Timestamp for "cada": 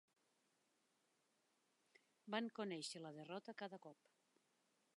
3.63-3.83